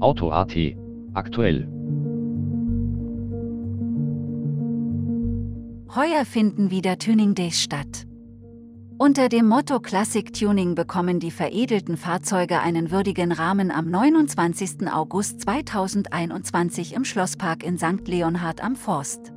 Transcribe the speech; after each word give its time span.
Auto.at 0.00 0.54
aktuell. 1.14 1.66
Heuer 5.94 6.26
finden 6.26 6.70
wieder 6.70 6.98
Tuning 6.98 7.34
Days 7.34 7.62
statt. 7.62 8.06
Unter 8.98 9.30
dem 9.30 9.48
Motto 9.48 9.80
Classic 9.80 10.30
Tuning 10.34 10.74
bekommen 10.74 11.18
die 11.18 11.30
veredelten 11.30 11.96
Fahrzeuge 11.96 12.60
einen 12.60 12.90
würdigen 12.90 13.32
Rahmen 13.32 13.70
am 13.70 13.90
29. 13.90 14.92
August 14.92 15.40
2021 15.40 16.94
im 16.94 17.06
Schlosspark 17.06 17.64
in 17.64 17.78
St. 17.78 18.06
Leonhard 18.06 18.62
am 18.62 18.76
Forst. 18.76 19.32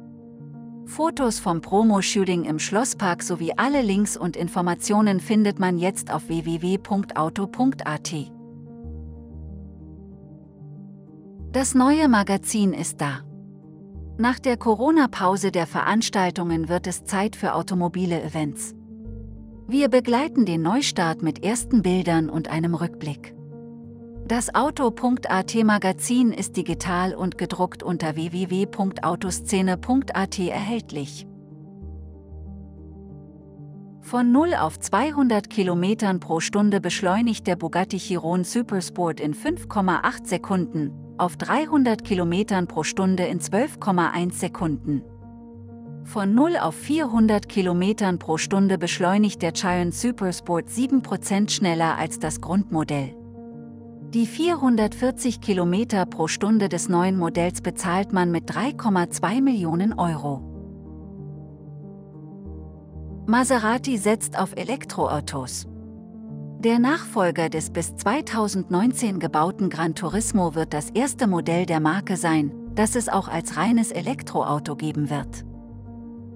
Fotos 0.85 1.39
vom 1.39 1.61
Promo-Shooting 1.61 2.43
im 2.43 2.59
Schlosspark 2.59 3.23
sowie 3.23 3.53
alle 3.55 3.81
Links 3.81 4.17
und 4.17 4.35
Informationen 4.35 5.21
findet 5.21 5.57
man 5.57 5.77
jetzt 5.77 6.13
auf 6.13 6.27
www.auto.at. 6.27 8.13
Das 11.53 11.73
neue 11.75 12.09
Magazin 12.09 12.73
ist 12.73 12.99
da. 12.99 13.19
Nach 14.17 14.39
der 14.39 14.57
Corona-Pause 14.57 15.51
der 15.51 15.67
Veranstaltungen 15.67 16.67
wird 16.67 16.87
es 16.87 17.05
Zeit 17.05 17.35
für 17.35 17.53
automobile 17.53 18.23
Events. 18.23 18.73
Wir 19.67 19.89
begleiten 19.89 20.47
den 20.47 20.63
Neustart 20.63 21.21
mit 21.21 21.45
ersten 21.45 21.83
Bildern 21.83 22.31
und 22.31 22.47
einem 22.47 22.73
Rückblick. 22.73 23.35
Das 24.27 24.55
Auto.at 24.55 25.53
Magazin 25.63 26.31
ist 26.31 26.57
digital 26.57 27.13
und 27.13 27.37
gedruckt 27.37 27.83
unter 27.83 28.15
www.autoszene.at 28.15 30.39
erhältlich. 30.39 31.27
Von 34.01 34.31
0 34.31 34.55
auf 34.55 34.79
200 34.79 35.51
km 35.51 36.19
pro 36.19 36.39
Stunde 36.39 36.81
beschleunigt 36.81 37.45
der 37.45 37.57
Bugatti 37.57 37.97
Chiron 37.97 38.43
Supersport 38.43 39.19
in 39.19 39.35
5,8 39.35 40.25
Sekunden, 40.25 41.02
auf 41.17 41.37
300 41.37 42.03
km 42.03 42.65
pro 42.67 42.83
Stunde 42.83 43.23
in 43.25 43.39
12,1 43.39 44.33
Sekunden. 44.33 45.03
Von 46.03 46.35
0 46.35 46.57
auf 46.57 46.75
400 46.75 47.47
km 47.47 48.17
pro 48.19 48.37
Stunde 48.37 48.77
beschleunigt 48.77 49.41
der 49.41 49.53
Giant 49.53 49.93
Supersport 49.93 50.67
7% 50.67 51.49
schneller 51.49 51.97
als 51.97 52.19
das 52.19 52.41
Grundmodell. 52.41 53.15
Die 54.13 54.27
440 54.27 55.41
km 55.41 56.07
pro 56.09 56.27
Stunde 56.27 56.69
des 56.69 56.87
neuen 56.89 57.17
Modells 57.17 57.61
bezahlt 57.61 58.13
man 58.13 58.31
mit 58.31 58.51
3,2 58.51 59.41
Millionen 59.41 59.93
Euro. 59.93 60.49
Maserati 63.25 63.97
setzt 63.97 64.37
auf 64.37 64.55
Elektroautos. 64.55 65.67
Der 66.63 66.79
Nachfolger 66.79 67.49
des 67.49 67.71
bis 67.71 67.93
2019 67.97 69.19
gebauten 69.19 69.69
Gran 69.69 69.95
Turismo 69.95 70.55
wird 70.55 70.73
das 70.73 70.91
erste 70.91 71.27
Modell 71.27 71.65
der 71.65 71.81
Marke 71.81 72.15
sein, 72.15 72.53
das 72.73 72.95
es 72.95 73.09
auch 73.09 73.27
als 73.27 73.57
reines 73.57 73.91
Elektroauto 73.91 74.77
geben 74.77 75.09
wird. 75.09 75.43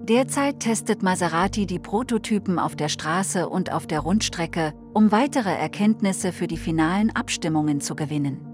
Derzeit 0.02 0.60
testet 0.60 1.02
Maserati 1.02 1.64
die 1.64 1.78
Prototypen 1.78 2.58
auf 2.58 2.76
der 2.76 2.90
Straße 2.90 3.48
und 3.48 3.72
auf 3.72 3.86
der 3.86 4.00
Rundstrecke, 4.00 4.74
um 4.92 5.12
weitere 5.12 5.48
Erkenntnisse 5.48 6.32
für 6.32 6.46
die 6.46 6.58
finalen 6.58 7.10
Abstimmungen 7.16 7.80
zu 7.80 7.96
gewinnen. 7.96 8.44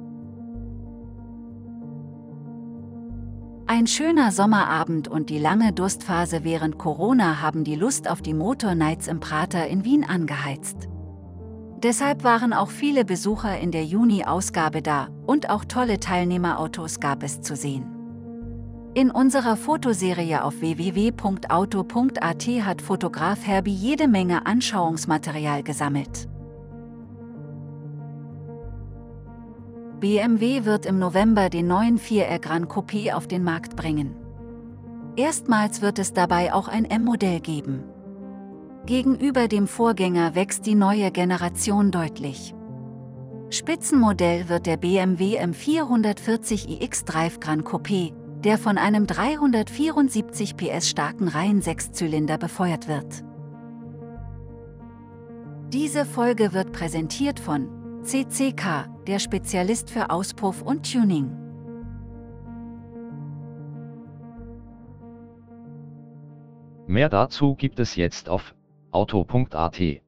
Ein 3.67 3.89
schöner 3.89 4.31
Sommerabend 4.31 5.09
und 5.09 5.29
die 5.29 5.41
lange 5.41 5.73
Durstphase 5.73 6.45
während 6.45 6.79
Corona 6.79 7.43
haben 7.43 7.65
die 7.65 7.75
Lust 7.75 8.09
auf 8.09 8.23
die 8.23 8.35
Motor 8.35 8.77
Nights 8.77 9.09
im 9.09 9.19
Prater 9.19 9.67
in 9.67 9.85
Wien 9.85 10.05
angeheizt. 10.05 10.89
Deshalb 11.85 12.25
waren 12.25 12.55
auch 12.55 12.71
viele 12.71 13.05
Besucher 13.05 13.59
in 13.59 13.71
der 13.71 13.85
Juni-Ausgabe 13.85 14.81
da 14.81 15.09
und 15.27 15.51
auch 15.51 15.67
tolle 15.67 16.01
Teilnehmerautos 16.01 16.99
gab 16.99 17.23
es 17.23 17.43
zu 17.43 17.57
sehen. 17.57 17.85
In 18.95 19.11
unserer 19.11 19.55
Fotoserie 19.55 20.45
auf 20.45 20.63
www.auto.at 20.63 22.47
hat 22.47 22.81
Fotograf 22.81 23.47
Herbie 23.47 23.75
jede 23.75 24.09
Menge 24.09 24.47
Anschauungsmaterial 24.47 25.63
gesammelt. 25.63 26.27
BMW 30.01 30.65
wird 30.65 30.87
im 30.87 30.99
November 30.99 31.51
den 31.51 31.67
neuen 31.67 31.99
4R 31.99 32.39
Gran 32.39 32.65
Coupé 32.65 33.13
auf 33.13 33.27
den 33.27 33.45
Markt 33.45 33.77
bringen. 33.77 34.17
Erstmals 35.17 35.83
wird 35.83 35.99
es 35.99 36.15
dabei 36.15 36.55
auch 36.55 36.69
ein 36.69 36.87
M-Modell 36.87 37.41
geben. 37.41 37.85
Gegenüber 38.87 39.49
dem 39.49 39.67
Vorgänger 39.67 40.35
wächst 40.35 40.67
die 40.67 40.75
neue 40.75 41.11
Generation 41.11 41.91
deutlich. 41.91 42.55
Spitzenmodell 43.49 44.51
wird 44.51 44.67
der 44.67 44.77
BMW 44.77 45.41
M440 45.41 46.69
iX 46.69 47.05
Drive 47.07 47.41
Gran 47.41 47.63
Coupé, 47.63 48.13
der 48.41 48.59
von 48.59 48.77
einem 48.77 49.07
374 49.07 50.59
PS 50.59 50.91
starken 50.91 51.29
Reihen-Sechszylinder 51.29 52.37
befeuert 52.37 52.87
wird. 52.87 53.25
Diese 55.73 56.05
Folge 56.05 56.53
wird 56.53 56.73
präsentiert 56.73 57.41
von 57.41 58.03
CCK, 58.03 58.91
der 59.07 59.19
Spezialist 59.19 59.89
für 59.89 60.11
Auspuff 60.11 60.61
und 60.61 60.93
Tuning. 60.93 61.31
Mehr 66.87 67.09
dazu 67.09 67.55
gibt 67.55 67.81
es 67.81 67.97
jetzt 67.97 68.29
auf 68.29 68.55
auto.at 68.95 70.04